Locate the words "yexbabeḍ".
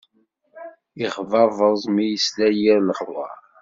0.99-1.79